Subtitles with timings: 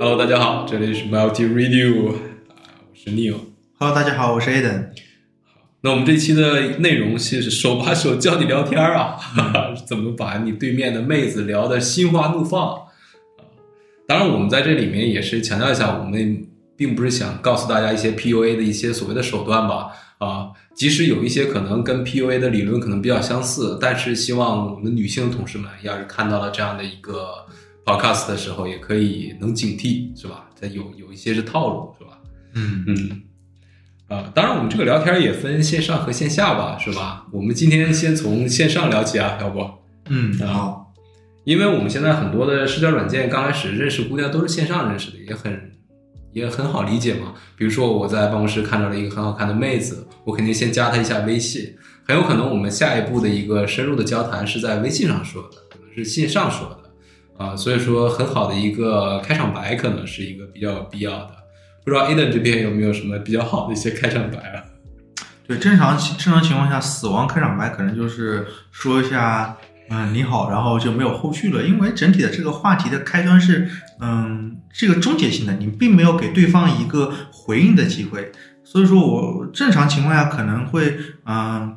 [0.00, 3.34] Hello，大家好，这里是 Multi Radio 啊，我是 Neil。
[3.80, 4.90] Hello，大家好，我是 Aden。
[5.80, 9.16] 那我们这期的内容是手把手教你聊天啊，
[9.88, 12.82] 怎么把你对面的妹子聊得心花怒放啊？
[14.06, 16.46] 当然，我们在这里面也是强调一下，我们
[16.76, 27.46] 并不是想告诉大家一些 PUA 的一些所谓的手段吧啊，即使有一些可能跟 PUA 的理论可能比较相似，但是希望我们的女性同事们要是看到了这样的一个
[27.88, 30.44] podcast 的时候，也可以能警惕，是吧？
[30.60, 32.18] 它有有一些是套路，是吧？
[32.52, 33.22] 嗯嗯，
[34.08, 37.26] 啊，当然我们这个聊天也分线上和线下吧，是吧？
[37.32, 39.66] 我们今天先从线上聊起啊，要不？
[40.10, 40.94] 嗯，啊好，
[41.44, 45.72] 因为我们现在很多的社交软件刚开始认识姑娘都是线上认识的，也很
[46.32, 47.32] 也很好理解嘛。
[47.56, 51.74] 比如说我在办公室看到了一个很好看的妹子，我肯定先加她一下微信，
[52.06, 56.77] 很有可能我们下一步的一个深入的交谈是在微信上说的，可能是线上说的
[57.38, 61.30] 啊，所以说很好的一个开场白可能是一个比较有必要的。
[61.84, 64.62] 不知道 Aden 这边有没有什么比较好的一些开场白啊？
[65.46, 69.56] 对，正常正常情况下，死亡开场白可能就是说一下，
[69.88, 73.66] 嗯，你好，然后就没有后续了，因为整体的这个话题的开端是，
[74.00, 78.30] 嗯，这个终结性的，你并没有给对方一个回应的机会，
[78.62, 81.74] 所以说我正常情况下可能会，嗯，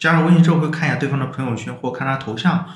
[0.00, 2.66] 加入微信之后会看一下对方的朋友圈或看他头像，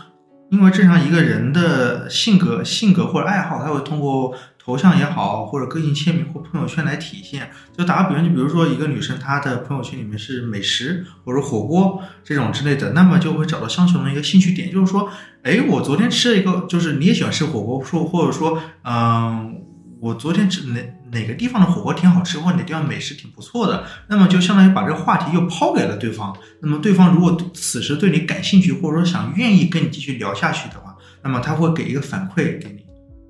[0.50, 7.50] 因为正常一个人的性格、性格或者爱好，他会通过头像也好，或者个性签名或朋友圈来体现。
[7.76, 15.08] 就打个比方，就比如说一个女生，她的朋友圈里面是美食或者火锅这种之类的，那么就会找到相同的一个兴趣点，就是说，
[15.42, 19.60] 哎，我昨天吃了一个，就是你也喜欢吃火锅，说或者说，嗯，
[20.00, 20.80] 我昨天吃哪
[21.18, 26.36] 哪个地方的火锅挺好吃，或者哪地方美食挺不错的，那么就相当于把这个话题又抛给了对方。
[26.60, 32.84] 那么对方如果此时对你感兴趣，或者说想愿意跟你继续聊下去的话，那么他会给一个反馈给你。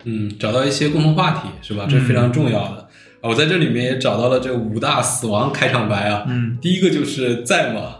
[0.04, 1.86] 嗯，找到一些共同话题是吧？
[1.88, 2.88] 这是非常重要的。
[3.22, 6.24] 啊，我在这里面也找到了这五大死亡开场白啊。
[6.28, 7.96] 嗯，第一个就是在吗？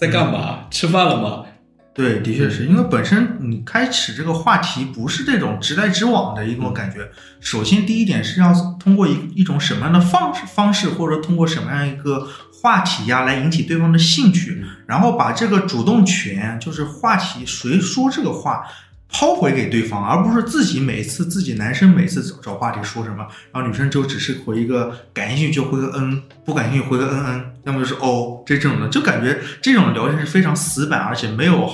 [0.00, 0.66] 在干嘛？
[0.70, 1.44] 吃饭了吗？
[1.94, 7.10] 对，的确是因为本身你开始这个话题不是这种直来直往的一种感觉。
[7.40, 12.28] 首先，第一点是要通过一一种什么样的方式方式，或者通过什么样一个
[12.62, 18.62] 话题呀、来引起对方的兴趣，然后把这个主动权，就是话题谁说这个话。
[19.10, 31.70] 抛回给对方，而不是自己每次自己男生每次找找话题说什么，然后女生就只是回一个感兴趣就回个嗯，不感兴趣回个嗯嗯，要么就是哦这种的，就感觉这种聊天是非常死板，而且没有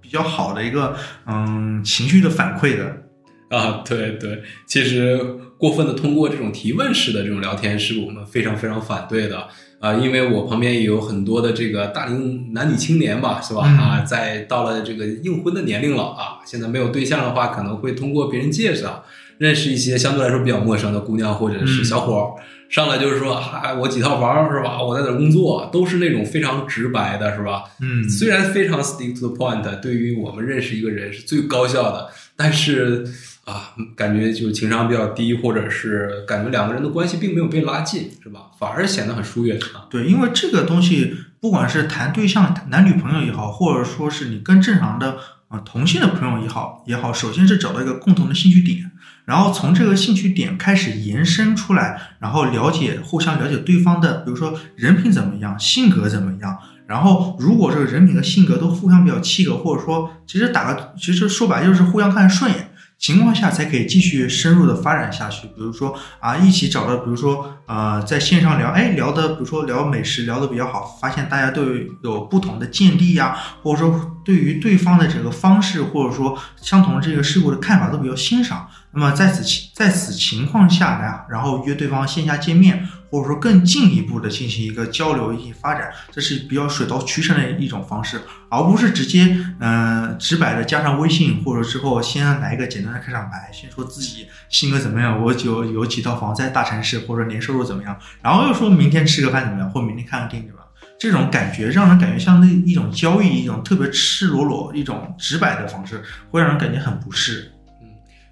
[0.00, 0.96] 比较好的一个
[1.26, 3.02] 嗯情绪的反馈的。
[3.48, 5.16] 啊，对对，其实
[5.56, 9.46] 过分的通过这种提问式的这种聊天，是我们非常非常反对的
[9.78, 13.62] 啊、因为我旁边也有很多的这个大龄男女青年吧，是吧？
[13.66, 19.04] 嗯啊，在到了这个应婚的年龄了啊，现在没有对象的话，可能会通过别人介绍
[19.38, 22.24] 认识一些相对来说比较陌生的姑娘或者是小伙儿，
[22.70, 24.82] 上来就是说，啊，我几套房是吧？
[24.82, 27.64] 我在哪儿工作，都是那种非常直白的，是吧？
[27.80, 33.06] 嗯虽然非常 stick to the point，对于我们认识一个人是最高效的，但是
[33.46, 38.50] 啊，感觉就情商比较低，或者是感觉两个人的关系并没有被拉近，是吧？
[38.58, 39.56] 反而显得很疏远。
[39.88, 48.90] 对，因为这个东西，不管是谈对象、男女朋友也好，或者说是你跟正常的啊、同性的朋友也好也好，首先是找到一个共同的兴趣点，
[49.26, 56.58] 然后从这个兴趣点开始延伸出来，然后了解互相了解对方的，比如说人品怎么样，性格怎么样。
[56.88, 62.65] 然后，如果这个人品和性格都互相比较契合，或者说，其实打个，其实说白就是互相看顺眼
[62.98, 65.46] 情况下，才可以继续深入的发展下去。
[65.48, 71.62] 比如说啊，一起找到，比如说呃，在线上聊，哎，聊的，比如说聊美食聊的比较好，发现大家都
[72.02, 78.66] 有不同的见地呀、或者说对于对方的这个方式，或者说相同这个事物的看法都比较欣赏。
[78.98, 100.66] 那么在此情在此情况下呢，然后约对方线下见面，或者说更进一步的进行一个交流、一起发展，这是比较水到渠成的一种方式，而不是直接嗯、直白的加上微信，或者之后先来一个简单的开场白，先说自己性格怎么样，我有有几套房在大城市，或者年收入怎么样，然后又说明天吃个饭怎么样，或明天看个电影怎么样。
[100.98, 107.52] 这种感觉让人感觉像那一种交易，一种特别赤裸裸、一种直白的方式，会让人感觉很不适。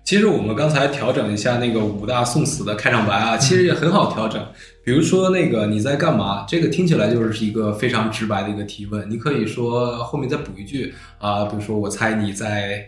[0.04, 4.46] 其实我们刚才调整一下那个五大送死的开场白啊，其实也很好调整。
[4.84, 12.86] 比如说那个你在干嘛，这个听起来就是一个非常直白的一个提问，你可以说后面再补一句啊，比如说我猜你在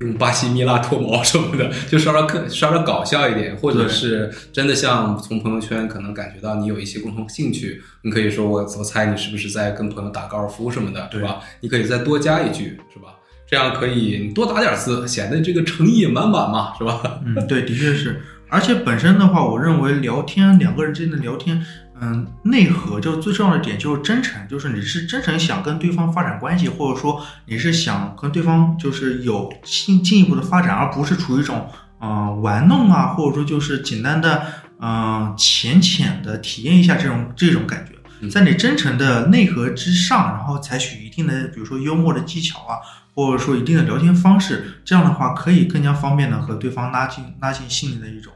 [0.00, 11.40] 用巴西蜜蜡脱毛什么的， 就稍稍可稍稍搞笑一点，或者是真的像从朋友圈可能感觉到你有一些共同兴趣，你可以说我我猜你是不是在跟朋友打高尔夫什么的，对是吧？
[11.60, 13.16] 你可以再多加一句，是吧？
[13.54, 17.00] 这样可以多打点字，显得这个诚意满满嘛，是吧？
[17.24, 21.64] 嗯，对，的确是，而且本身的话，我认为聊天两个人之间的聊天，
[22.00, 31.68] 嗯，内核就最重要的点就是真诚，就是你是真诚想跟对方发展关系，或者说你是想跟对方就是有进进一步的发展，而不是处于一种
[32.00, 34.42] 嗯、玩弄啊，或者说就是简单的
[34.80, 37.93] 嗯、浅浅的体验一下这种这种感觉。
[38.26, 42.78] 嗯在你真诚的内核之上，然后采取一定的，比如说幽默的技巧啊，
[43.14, 48.32] 或者说一定的聊天方式，这样的话可以更加方便的和对方拉近拉近信任的一种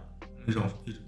[0.46, 1.00] 一种一种，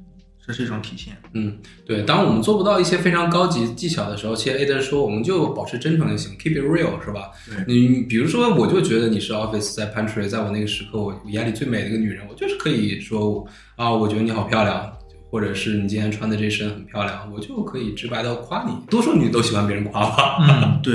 [0.45, 1.17] 这是一种体现。
[1.35, 7.31] 嗯，对，当我们做不到一些非常高级技巧的时候，其实 A 登说我们就保持真诚就行，keep it real 是吧？
[7.47, 13.47] 对你比如说，我就觉得你是 Office 在 Pantry，在我那个时刻，我眼里最美的一个女人，我就是可以说
[13.77, 14.93] 啊，我觉得你好漂亮，
[15.31, 18.73] 或者是你今天穿的这身很漂亮，我就可以直白的夸你。
[18.91, 20.39] 多数女都喜欢别人夸吧？
[20.41, 20.93] 嗯， 对，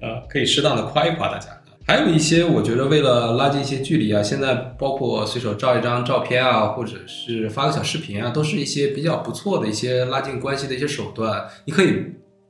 [0.00, 1.48] 呃，可以适当的夸一夸大家。
[1.88, 11.44] 还有一些，我觉得为了拉近一些距离啊，现在包括随手照一张照片啊，或者是发个小视频啊，都是一些比较不错的一些拉近关系的一些手段。
[11.64, 12.02] 你可以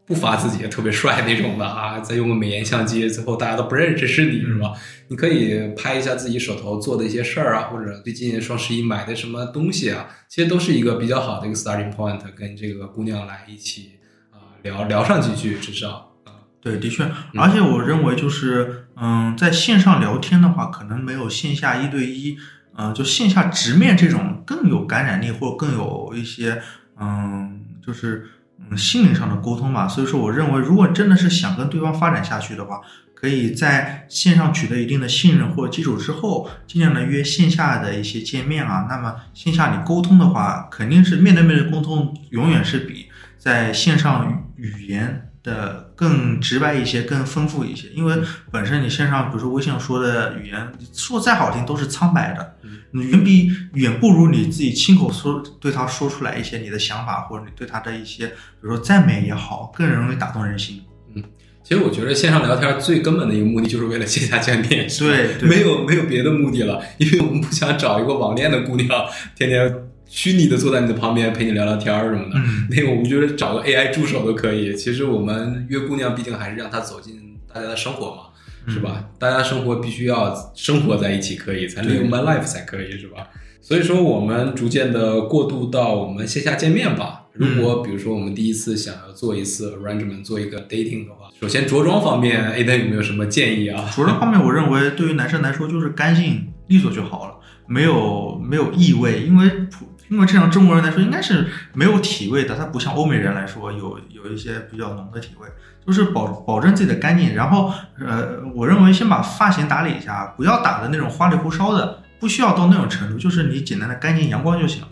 [0.07, 4.73] 不发自己特别帅那种的啊， 再用个美颜相机，最后大家都不认识是你是吧？
[5.09, 13.93] 你可以拍一下自己手头做的一些事儿啊，或者最近双十一买的什么东西啊，其实都是一个比较好的一个 starting point，跟这个姑娘来一起
[14.31, 17.05] 啊、聊聊上几句，至少啊，对，的确，
[17.35, 22.37] 而且我认为就是，嗯，在线上聊天的话，可能没有线下一对一，
[22.77, 26.61] 嗯、就线下直面这种更有感染力，或者更有一些，
[27.01, 29.87] 嗯，就是嗯心灵上的沟通吧。
[29.87, 32.81] 所以说，我认为如果真的是想跟对方发展下去的话，
[33.15, 38.87] 可以在线上取得一定的信任或者基础之后，尽量的约线下的一些见面啊。
[38.91, 43.07] 那么线下你沟通的话，肯定是面对面的沟通，永远是比
[43.39, 47.89] 在线上语言的更直白一些，更丰富一些。
[47.89, 48.15] 因为
[48.53, 52.57] 本身你线上，比如说微信上说的语言，说再好听都是苍白的，
[52.93, 60.83] 远比远不如你自己亲口说对他说出来一些你的想法，或者你对他的一些，比如说赞美也好，更容易打动人心。
[61.15, 61.25] 嗯
[61.69, 68.89] 其实我觉得线上聊天最根本的一个目的就是为了线下见面，对对没有没有别的目的了，因为我们不想找一个网恋的姑娘，
[69.35, 69.75] 天天
[70.07, 72.37] 虚拟的坐在你的旁边陪你聊聊天儿什么的。
[72.37, 74.75] 嗯， 那个我们觉得找个 AI 助手都可以。
[74.75, 79.05] 其实我们约姑娘，毕竟还是让她走进大家的生活嘛，是吧？
[79.19, 83.29] 大家生活必须要生活在一起，可以才能对 live my life 才可以，是吧？
[83.61, 87.23] 所以说，我们逐渐的过渡到我们线下见面吧。
[87.33, 93.91] 如果比如说我们第一次想要做一次 arrangement，做一个 dating 的话，首先着装方面登有没有什么建议啊？
[93.95, 97.35] 着装方面，我认为对于男生来说就是干净利索就好了，
[97.67, 105.49] 没有没有异味，因为普因为这样中国人来说应该是没有体味的，它不像欧美人来说有有一些比较浓的体味，
[105.87, 107.35] 就是保保证自己的干净。
[107.35, 114.89] 然后呃，我认为先把发型打理一下，不要打的那种花里胡哨的，不需要到那种程度，就是你简单的干净阳光就行了。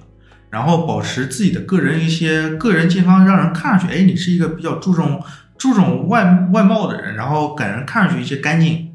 [0.50, 5.20] 然后保持自己的个人一些个人健康，让人看上去，哎，你是一个比较注重
[5.58, 8.92] 注重外外貌的人，然后给人看上去一些干净，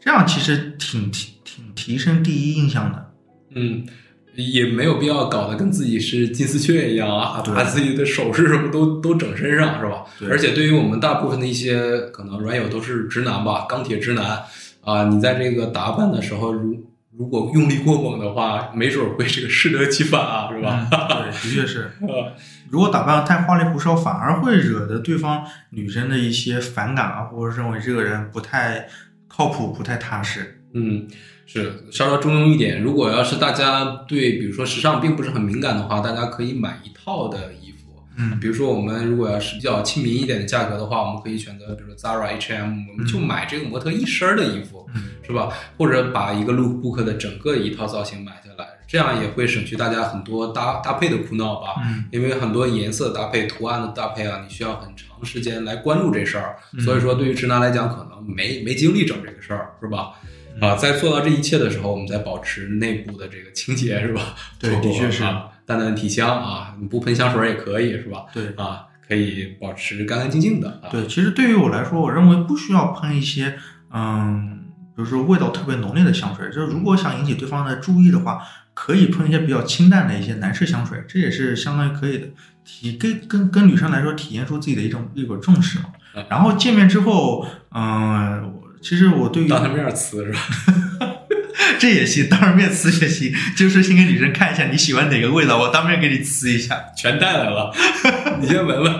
[0.00, 3.10] 这样其实挺挺挺提升第一印象的。
[3.54, 3.86] 嗯，
[4.34, 10.04] 也没有必要搞得跟自己是金丝雀一样啊，把自己的首饰什么都都整身上，是吧？
[10.18, 14.40] 对而且对于我们大部分的一些可能软友都是直男吧，钢铁直男
[14.82, 16.76] 啊，你在这个打扮的时候，如
[17.16, 20.88] 如果用力过猛的话，没准会这个适得其反啊，是吧？
[20.90, 21.90] 嗯对，的确是。
[22.00, 22.32] 呃
[22.72, 28.86] 如果打扮得太花里胡哨，反而会惹得对方女生的一些反感啊，或者认为这个人不太
[29.28, 30.61] 靠谱、不太踏实。
[30.74, 31.06] 嗯，
[31.46, 32.82] 是稍稍中庸一点。
[32.82, 37.78] 如果要是大家对比如说时尚并不是很敏感的话，大家可以买一套的衣服。
[38.14, 45.48] 嗯比如说，我们如果要是比较亲民一点的价格的话，我们可以选择，比如说 Zara、H&M，我们就买这个模特一身儿的衣服，嗯是吧？
[45.78, 51.68] 或者把一个 lookbook 的整个一套造型买下来，这样也会省去大家很多搭搭配的苦恼吧。
[51.86, 60.12] 嗯因为很多颜色搭配、图案的搭配啊，你需要很长时间来关注这事儿，嗯所以说对于直男来讲，可能没没精力整这个事儿，是吧？
[60.24, 60.28] 嗯
[60.60, 64.34] 啊，在做到这一切的时候，我们在保持内部的这个清洁，是吧？
[64.58, 68.26] 对的确是啊，淡淡的体香啊，你不喷香水也可以，是吧？
[68.32, 70.88] 对啊，可以保持干干净净的啊。
[70.90, 73.56] 对，其实对于我来说，我认为不需要喷一些，
[73.92, 74.60] 嗯，
[74.94, 76.46] 比如说味道特别浓烈的香水。
[76.46, 78.40] 就是如果想引起对方的注意的话，
[78.74, 82.28] 可以喷一些比较清淡的一些男士香水，这也是相当于可以的。
[82.64, 86.24] 体跟跟跟女生来说，体现出自己的一种一种重视嘛嗯。
[86.30, 87.44] 然后见面之后，
[87.74, 90.40] 嗯，我其实我对于当着面呲是吧？
[91.78, 96.84] 这也行，当着面呲也行，就是先给女生看一下你喜欢哪个味道，我当面给你呲一下。
[96.96, 97.72] 全带来了，
[98.40, 98.94] 你先闻闻。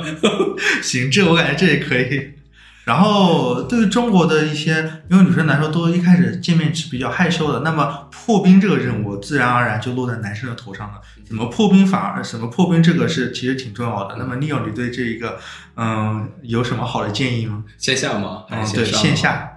[0.82, 2.30] 行，这我感觉这也可以。
[2.84, 10.94] 然后对于中国的一些因为女生来说，都一开始见面是比较害羞的，那么破冰这个任务自然而然就落在男生的头上了。
[11.24, 14.16] 怎么破冰反而什么破冰这个是其实挺重要的。
[14.18, 15.38] 那么 Neil，你对这一个
[15.76, 17.62] 嗯有什么好的建议吗？
[17.78, 18.42] 线下吗？
[18.48, 19.02] 还是对线上？
[19.02, 19.48] 线下。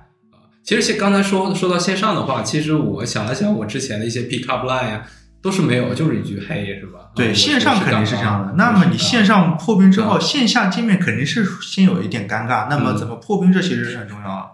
[0.66, 5.06] 其实线刚才说说到线上的话，其实我想了想，我之前的一些 pick up line 呀、
[5.42, 7.12] 都是没有，就是一句嘿，是吧？
[7.16, 8.54] 对，啊线上肯定是这样的。
[8.58, 12.68] 那么你线上上破冰之后，嗯线下见面肯定是先有一点尴尬。
[12.68, 14.48] 那么嗯怎么破冰，这其实是很重要啊。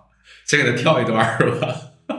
[0.45, 1.67] 先给他跳一段，是吧？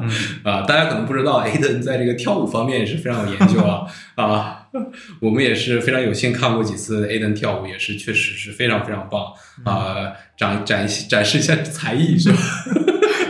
[0.00, 0.10] 嗯，
[0.42, 3.82] 啊，大家可能不知道，Aden 在这个跳舞方面也是非常有研究啊
[4.14, 4.68] 啊，
[5.20, 9.22] 我们也是非常有幸看过几次 Aden 跳舞，也是确实是非常非常棒
[9.66, 12.38] 啊，展展展示一下才艺是吧？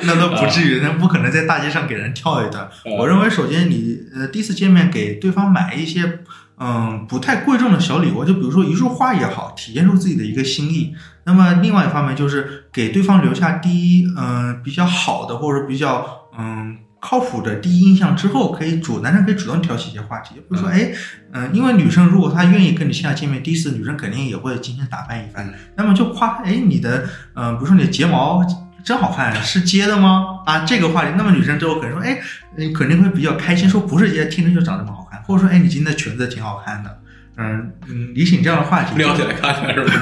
[0.05, 2.69] 那都不至于，那不可能在大街上给人跳一段。
[2.85, 6.21] 嗯我认为，首先你呃第一次见面给对方买一些
[6.59, 10.95] 嗯不太贵重的小礼物，就比如说一束花也好，体现出自己的一个心意。
[11.25, 16.79] 那么另外一方面就是给对方留下第一嗯、比较好的或者比较嗯。
[17.05, 20.93] 靠谱的第一印象之后，可以主男生可以主动挑起一些话题，比如说，哎，
[21.33, 27.05] 嗯、因为女生如果她愿意跟你线下见面，第一次女生肯定也会精心打扮一番，嗯那么就夸，哎，你的，
[27.35, 28.41] 嗯、比如说你的睫毛
[28.85, 30.41] 真好看，是接的吗？
[30.47, 32.19] 啊，这个话题，那么女生之后可能说，哎，
[32.57, 36.99] 你肯定会比较开心，说不是接，听着就长这么好看，或者说，哎，你今天的裙子挺好看的，
[37.37, 39.93] 嗯嗯，引起这样的话题，撩起来看看是吧？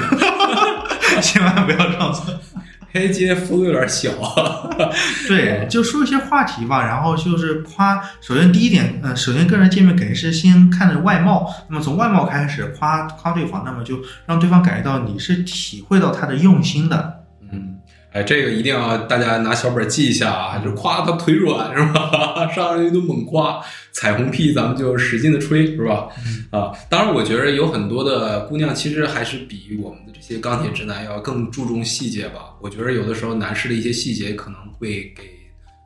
[1.21, 2.33] 千万不要这样做。
[2.93, 4.11] 嘿，今天幅度有点小，
[5.27, 8.01] 对，就说一些话题吧，然后就是夸。
[8.19, 17.20] 首先第一点，呃，首先个人见面肯定是先看着外貌，那么从外貌开始夸夸对方，那么就让对方感觉到你是体会到他的用心的。
[18.11, 22.47] 哎，这个一定要大家拿小本记一下啊，就夸他腿软是吧？
[22.53, 23.63] 上来就猛夸，
[23.93, 26.09] 彩虹屁咱们就使劲的吹是吧？
[26.51, 32.53] 啊，当然我觉得有很多的姑娘其实还是比我们的这些钢铁直男要更注重细节吧。
[32.59, 35.23] 我觉得有的时候男士的一些细节可能会给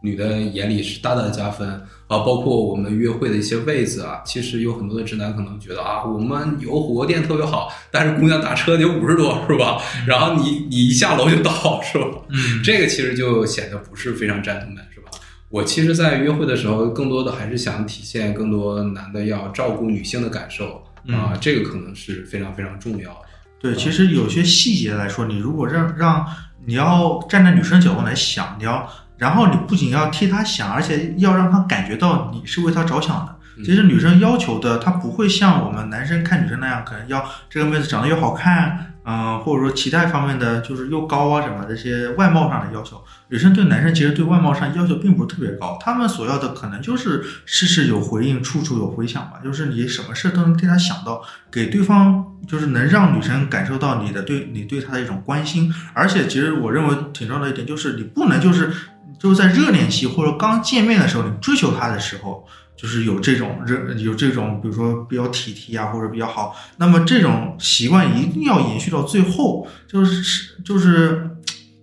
[0.05, 1.67] 女的眼里是大大的加分
[2.07, 9.81] 啊，包括我们约会的一些位子啊，其实有很多的直男可能觉得啊，我们有火锅店特别好，但是姑娘打车得五十多是吧？
[10.07, 12.21] 然后你你一下楼就到是吧？
[12.29, 15.09] 嗯这个其实就显得不是非常 gentleman，是吧？
[15.49, 23.19] 我其实，在约会的时候，更多的还是想体现更多男的要照顾女性的感受啊、嗯这个可能是非常非常重要的。
[23.61, 26.25] 对，其实有些细节来说，你如果让让
[26.65, 33.35] 你要站在女生角度来想，你要，然后你不仅要替她想，而且要让她感觉到你是为她着想的。
[33.63, 42.99] 其实女生要求的，她不会像我们男生看女生那样，可能要这个妹子长得又好看，嗯、或者说其他方面的就是又高啊什么这些外貌上的要求。
[43.27, 51.21] 女生对男生其实对外貌上要求并不是特别高，他们所要的可能就是事事有回应，处处有回响吧，就是你什么事都能替他想到，
[51.51, 58.71] 给对方就是能让女生感受到你的对你对她的一种关心，而且其实我认为挺重要的一点就是你不能就是
[59.19, 62.45] 就是在热恋期或者刚见面的时候，你追求她的时候。
[62.85, 71.31] 就是有这种热，有这种，比如说比较体贴啊，或者比较好，那么这种习惯一定要延续到最后，就是是就是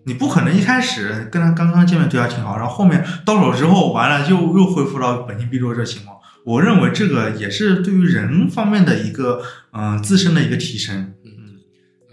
[0.05, 6.17] 你不可能一开始跟他刚刚见面对他挺好，然后后面到手之后完了又又恢复到本性毕露这情况。
[6.45, 9.43] 我认为这个也是对于人方面的一个
[9.73, 11.15] 嗯、自身的一个提升。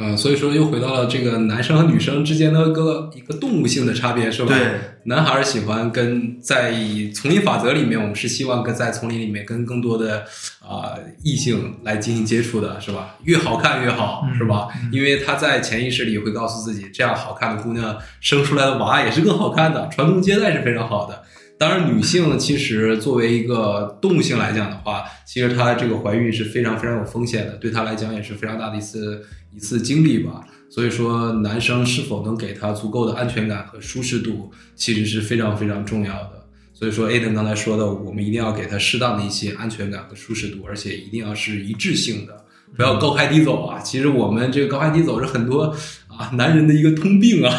[0.02, 4.58] 嗯，所以说又回到了这个男生和女生之间的一个一个动物性的差别，是吧？
[4.58, 6.74] 对，男孩儿喜欢跟在
[7.14, 10.24] 丛林法则里面，我们是希望跟在丛林里面跟更多的
[10.66, 13.18] 啊、异性来进行接触的，是吧？
[13.26, 14.70] 越好看越好，嗯是吧？
[14.82, 21.24] 嗯因为他在潜意识里会告诉自己，这样好看的姑娘生出来的娃也是更好看的，传宗接代是非常好的。
[21.60, 29.22] 当然，女性其实作为一个动物性来讲的话，其实她这个怀孕是非常非常有风险的，对她来讲也是非常大的一次
[29.54, 30.48] 一次经历吧。
[30.70, 36.48] 所以说，男生是否能给她足够的安全感和舒适度，其实是非常非常重要的。
[36.74, 43.80] 所以说，A 登刚才说的，我们一定要给她适当的一些安全感和舒适度，而且一定要是一致性的，不要高开低走啊。
[43.80, 45.76] 其实我们这个高开低走是很多
[46.20, 47.52] 啊男人的一个通病啊。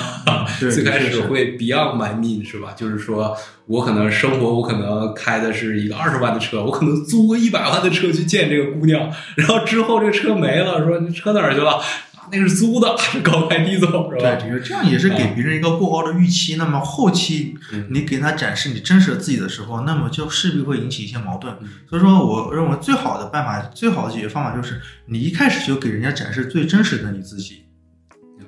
[0.60, 2.74] 最开始会 beyond my mean 是吧？
[2.76, 3.34] 就是说
[3.66, 11.70] 我可能生活，我可能开的是一个二十万的车，我可能租个一百万的车去见这个姑娘，然后之后这个车没了，说你车哪儿去了？
[11.72, 14.38] 啊，那是租的，是 高开低走是对，吧？
[14.62, 16.56] 这样也是给别人一个过高的预期。
[16.56, 21.68] 那么后期嗯你给他展示你真实的自己的时候，那么就势必会引起一些矛盾嗯。
[21.88, 27.62] 所以说，我认为最好的办法、最好的解决方法就是你一开始就给人家展示最真实的你自己。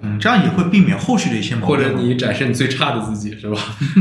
[0.03, 1.77] 嗯，这样也会避免后续的一些矛盾或。
[1.77, 3.59] 者你展示你最差的自己是吧？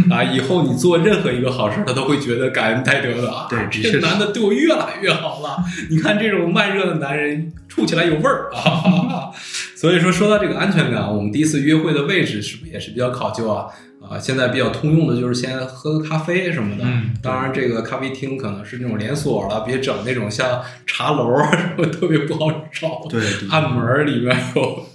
[0.10, 3.48] 啊， 以后你做任何一个好事，他都会觉得感恩戴德的啊。
[3.50, 5.63] 对这个男的对我越来越好了。
[5.89, 9.29] 你看这种慢热的男人，处起来有味儿啊。
[9.77, 13.65] 所以说，说到这个安全感，我们第一次约会的位置是不是也是比较考究啊？
[14.01, 16.84] 啊，现在比较通用的就是先喝个咖啡什么的。
[16.86, 23.08] 嗯当然，这个咖啡厅可能是那种连锁了，别整那种像茶楼啊什么特别不好找。
[23.08, 24.86] 对，暗门儿里面有，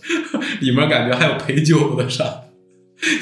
[0.61, 2.25] 里面感觉还有陪酒的啥，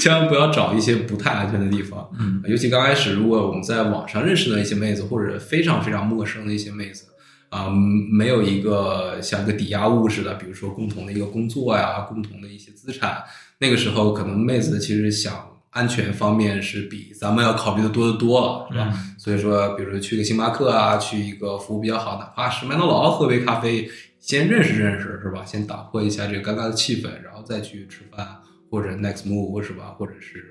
[0.01, 2.09] 千万不要找一些不太安全的地方。
[2.19, 7.05] 嗯尤其刚开始，如果我们在网上认识的一些妹子，或者非常非常陌生的一些妹子，
[7.51, 7.69] 啊、
[8.11, 13.23] 没有一个像个抵押物似的，比如说共同的一个工作呀，共同的一些资产，
[13.59, 15.35] 那个时候可能妹子其实想
[15.75, 18.91] 安全方面是比咱们要考虑的多得多了，是吧？
[18.95, 23.91] 嗯所以说，比如说去个星巴克啊，去一个服务比较好，哪怕是麦当劳喝杯咖啡，
[24.21, 25.45] 先认识认识，是吧？
[25.45, 28.27] 先打破一下这个尴尬的气氛，然后再去吃饭
[28.71, 29.95] 或者 next move 是吧？
[29.99, 30.45] 或者是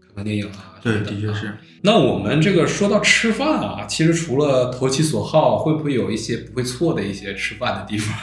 [0.00, 0.78] 看看电影啊。
[0.80, 1.52] 对，的确是。
[1.82, 8.16] 那我们这个说到吃饭啊，其实除了投其所好，会不会有一些不会错的一些吃饭的地方？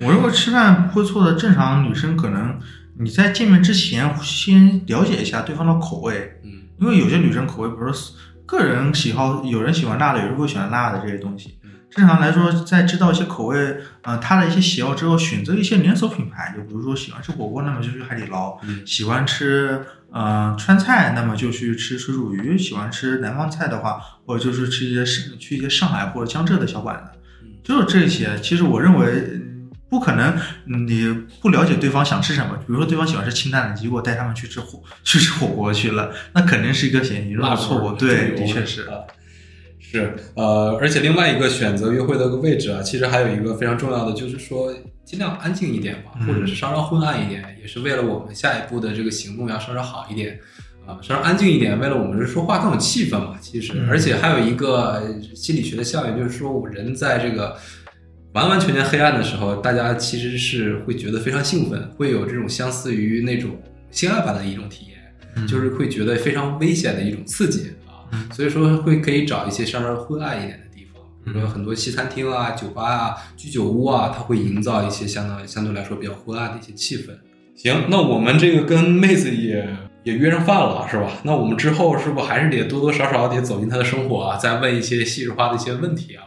[0.00, 2.58] 我如果吃饭不会错的，正常女生可能
[3.00, 8.14] 你在见面之前先了解一下对方的口味，嗯因为有些女生口味，比如说
[8.44, 11.70] 个人喜好，有人喜欢辣的，有人不喜欢辣的这些东西嗯。
[11.90, 19.80] 正常来说，在知道一些口味，呃，她的一些喜好之后，选择一些连锁品牌，就比如说喜欢吃火锅，那么就去海底捞；嗯喜欢吃
[20.12, 27.18] 呃川菜，那么就去吃水煮鱼；喜欢吃南方菜的话，或者就是吃一些上去一些上海或者江浙的小馆子。
[27.42, 28.38] 嗯就是这些。
[28.40, 29.49] 其实我认为，嗯
[29.90, 30.34] 不可能
[30.66, 32.56] 嗯你不了解对方想吃什么。
[32.58, 37.92] 比如说对方喜欢吃清淡的，结果带他们去吃火 去吃火锅去了，那肯定是一个显严重的错误。
[37.96, 38.82] 对，的确是。
[38.82, 39.00] 啊
[39.92, 44.72] 是呃，而且另外一个选择约会的一个位置啊，其实还有一个非常重要的，就是说
[45.04, 50.38] 尽量安静一点吧，嗯或者是稍稍昏暗一点，也是为了我们下一步的这个行动要稍稍好一点。
[50.86, 53.36] 啊，稍稍安静一点，为了我们是说话更有气氛嘛。
[53.40, 57.56] 其实，嗯而且还有一个呃心理学的效应，就是说我人在这个
[58.32, 63.50] 完完全全黑暗的时候，大家其实是会觉得非常兴奋，会有这种相似于那种
[63.90, 64.90] 性爱般的一种体验。
[65.36, 77.10] 嗯就是会觉得非常危险的一种刺激啊，嗯所以说会可以找一些稍稍昏暗一点的地方，比如说嗯很多西餐厅啊、酒吧啊、居酒屋啊，它会营造一些相当相对来说比较昏暗的一些气氛。
[77.54, 79.64] 行，那我们这个跟妹子也
[80.02, 81.12] 也约上饭了，是吧？
[81.22, 86.24] 那我们之后是不还是得多多少少得走进她的生活啊，再问一些细致化的一些问题啊，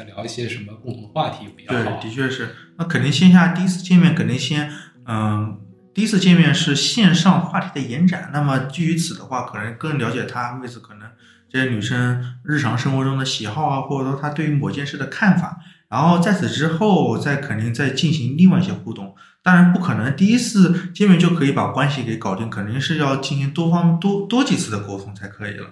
[0.00, 2.00] 再聊一些什么共同话题比较对，好？
[2.00, 2.54] 的确是。
[2.78, 4.72] 那肯定线下第一次见面，肯定先
[5.06, 5.60] 嗯。
[5.92, 11.02] 第一次见面是线上话题的延展，那么基于此的话，可能更了解她妹子可能
[11.50, 15.58] 这些女生日常生活中的喜好啊，或者说她对于某件事的看法，
[15.90, 19.16] 然后在此之后再肯定再进行另外一些互动。
[19.42, 25.66] 当然不可能第一次见面就可以把关系给搞定，肯定是要进行多方多多几次的沟通才可以了。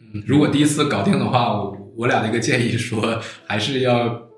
[0.00, 4.28] 嗯，如果第一次搞定的话，我我俩的一个建议说，还是要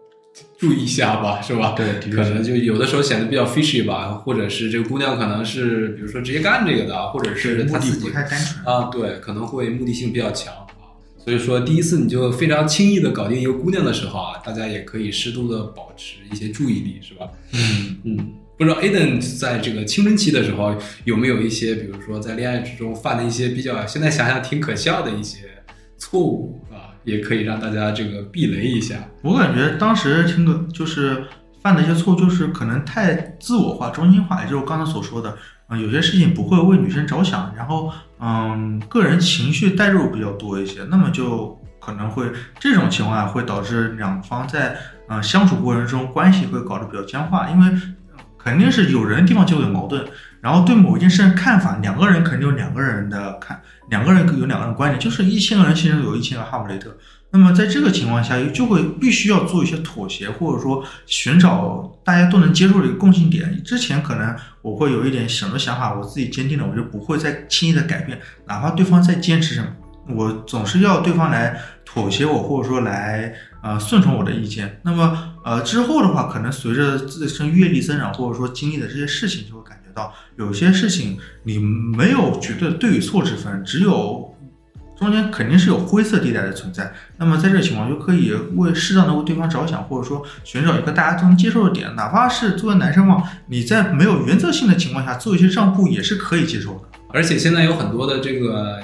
[0.58, 1.74] 注意一下吧， 是吧？
[1.76, 8.64] 对可能就有的时候显得比较 fishy 吧，或者是这个姑娘可能是比如说直接干这个的，或者是她自己不太单纯。
[8.64, 10.66] 啊，对，可能会目的性比较强啊。
[11.24, 17.28] 所以说，第一次你就非常轻易的搞定一个姑娘的时候啊，大家也可以适度的保持一些注意力，是吧？
[17.52, 25.38] 嗯，嗯，不知道 Aden 在这个青春期的时候有没有一些，比如说在恋爱之中犯的一些比较现在想想挺可笑的一些
[26.02, 28.96] 错误啊，也可以让大家这个避雷一下。
[29.22, 31.24] 我感觉当时听的就是
[31.62, 35.36] 犯的一些错误，就是可能太自我化、中心化，也就是我刚才所说的，
[35.68, 47.66] 嗯、有些事情不会为女生着想，然后嗯，个人情绪代入比较多一些，那么就可能会这种情况下会导致两方在嗯、相处过程中关系会搞得比较僵化，因为
[48.38, 50.04] 肯定是有人的地方就有矛盾，
[50.40, 53.60] 然后对某一件事的看法，两个人肯定有两个人的看，
[53.92, 56.96] 两个人有两个人观点，就是一千个人心中有一千个哈姆雷特。
[57.30, 63.62] 那么在这个情况下，就会必须要做一些妥协，或者说寻找大家都能接受的一个共性点。
[63.62, 69.68] 之前可能我会有一点什么想法，我自己坚定了，我就不会再轻易的改变，哪怕对方在坚持什么，
[70.16, 74.80] 我总是要对方来妥协我，或者说来呃顺从我的意见。
[74.82, 84.28] 那么呃之后的话，可能随着自身阅历增长，或者说经历的这些事情，就会感到有些事情你没有绝对的对与错之分，只有。
[84.94, 96.82] 中间肯定是有灰色地带的存在，那么在这个情况就可以为适当的为对方着想，或者说寻找一个大家都能接受的点，哪怕是作为男生嘛，你在没有原则性的情况下做一些让步也是可以接受的。
[97.08, 98.78] 而且现在有很多的这个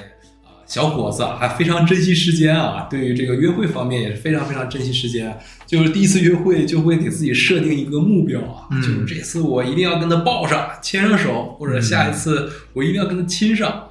[0.69, 5.35] 小伙子啊，还非常珍惜时间啊，对于这个约会方面也是非常非常珍惜时间。
[5.65, 13.87] 就是第一次约会就会给自己设定一个目标啊，嗯就是这次我一定要跟他抱上、牵上手，或者下一次我一定要跟他亲上。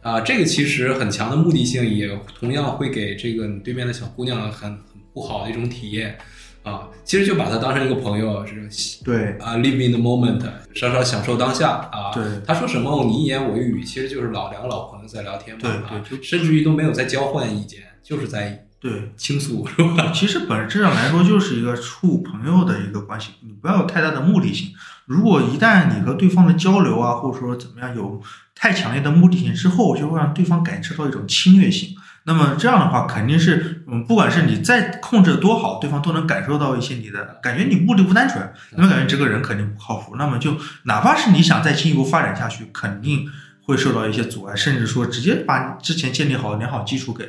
[0.00, 4.78] 啊，这个其实很强的目的性，也同样会给这个你对面的小姑娘很很
[5.12, 6.16] 不好的一种体验。
[6.72, 10.40] 啊，其实就把他当成一个朋友，是对啊，live in the moment，
[10.74, 12.12] 稍稍享受当下啊。
[12.12, 15.60] 对他说什么你一言我一语，其实就是老两个老朋友在聊天嘛。
[15.62, 20.12] 对啊对就甚至于都没有在交换意见，就是在对，倾诉，是吧？
[20.14, 24.68] 其实本质上来说就是一个处朋友的一个关系，你不要有太大的目的性。
[25.06, 28.22] 如果一旦你和对方的交流啊，或者说怎么样有
[28.54, 31.96] 太强烈的目的性之后，就会让对方感受到一种侵略性。
[32.28, 40.16] 那么这样的话，肯定是，嗯，不管是你再控制得多好，对方都能感受到一些你的感觉，你目的不单纯，那么感觉这个人肯定不靠谱。
[40.16, 43.26] 那么就哪怕是你想再进一步发展下去，肯定
[43.64, 47.24] 会受到一些阻碍，甚至说直接把你之前建立好的良好基础给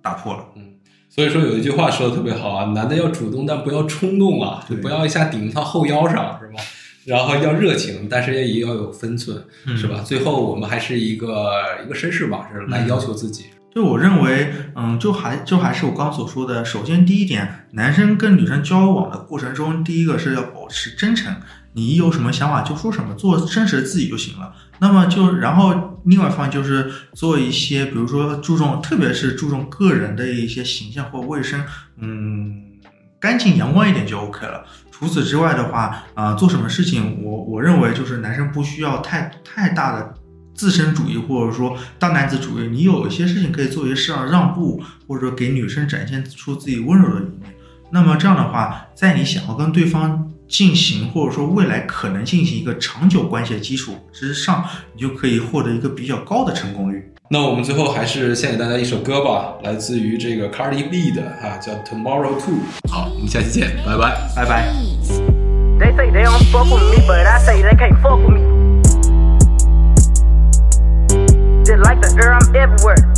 [0.00, 0.44] 打破了。
[0.54, 0.62] 嗯
[1.10, 6.60] 所以说有一句话说的特别好啊，男的要主动，但不要冲动啊，就不要一下顶到后腰上，是吧？
[7.06, 10.00] 然后要热情，但是也要有分寸，嗯是吧？
[10.04, 11.52] 最后我们还是一个
[11.84, 13.44] 一个绅士吧，是来要求自己。
[13.74, 21.34] 就我认为，嗯，就还就还是我刚所说的，首先第一点，男生跟女生交往的过程中，第一个是要保持真诚，
[21.72, 24.54] 你有什么想法就说什么，做真实的自己就行了。
[24.78, 31.64] 那么就然后另外一方就是做一些，比如说注重，特别是注重个人的一些形象或卫生，
[31.98, 32.62] 嗯，
[33.18, 34.64] 干净阳光一点就 OK 了。
[34.92, 40.14] 除此之外的话，啊、做什么事情，我我认为就是男生不需要太太大的
[40.54, 42.68] 自身主义，或者说大男子主义。
[42.68, 47.52] 你有一些事情可以做一些适当的让步，或者说给女生展现出自己温柔的一面。
[47.90, 54.64] 那么这样的话，在你想要跟对方进行，或者说未来可能进行一个长久关系的基础之上，
[54.94, 57.10] 你就可以获得一个比较高的成功率。
[57.30, 62.58] 那我们最后还是献给大家一首歌吧，来自于这个 Cardi B 的哈、叫 Tomorrow Too。
[62.90, 64.30] 好，我们下期见，拜拜。
[64.36, 64.72] 拜拜。
[65.78, 68.53] They say they don't fuck with me, but I say they can't fuck with me.
[71.74, 73.13] Just like the air, I'm everywhere.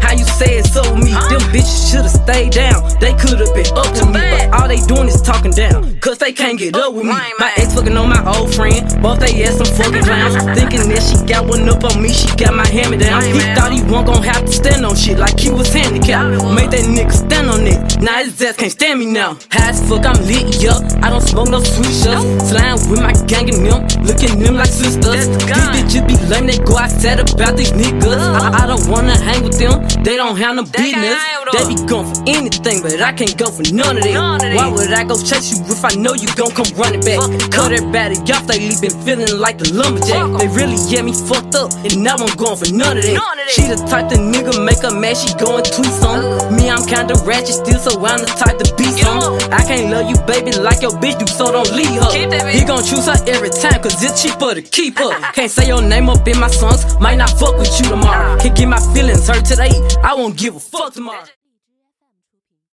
[0.00, 1.12] How you say it so me?
[1.12, 2.82] Them bitches should've stayed down.
[3.00, 5.98] They could've been up to me, but all they doing is talking down.
[6.00, 7.12] Cause they can't get up with me.
[7.38, 8.84] My ex fucking on my old friend.
[9.02, 10.34] Both they ass some fucking clowns.
[10.58, 13.22] Thinking that she got one up on me, she got my hand me down.
[13.22, 16.44] He thought he wasn't gon' have to stand on shit like he was handicapped.
[16.54, 18.00] Made that nigga stand on it.
[18.00, 19.38] Now his ass can't stand me now.
[19.50, 20.82] High as fuck, I'm lit, yup.
[21.02, 22.24] I don't smoke no sweet shots.
[22.50, 23.80] Slime with my gang and them.
[24.04, 25.28] Looking them like sisters.
[25.28, 28.18] These bitches be lame, they go outside about these niggas.
[28.18, 29.77] I, I don't wanna hang with them.
[30.02, 31.18] They don't have no business.
[31.52, 34.54] They be going for anything, but I can't go for none of that.
[34.56, 37.20] Why would I go chase you if I know you gon' come running back?
[37.50, 40.38] Cut everybody off, they been feeling like the lumberjack.
[40.38, 43.48] They really get me fucked up, and now I'm going for none of that.
[43.50, 46.22] She the type the nigga make her mad, she going tweet some.
[46.68, 49.38] Me, I'm kinda ratchet still, so I'm the type to be some.
[49.50, 52.50] I can't love you, baby, like your bitch do, so don't leave her.
[52.50, 55.10] He gon' choose her every time, cause it's cheaper to keep her.
[55.32, 58.36] Can't say your name up in my songs, might not fuck with you tomorrow.
[58.38, 61.24] Can't get my feelings hurt today, I won't give a fuck tomorrow.